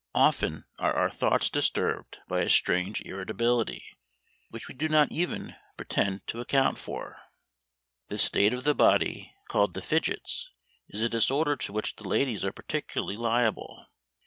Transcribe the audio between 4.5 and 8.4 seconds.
we do not even pretend to account for. This